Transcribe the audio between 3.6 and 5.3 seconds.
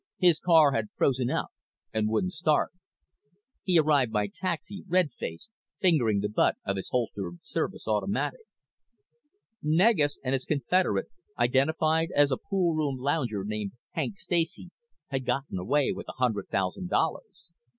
He arrived by taxi, red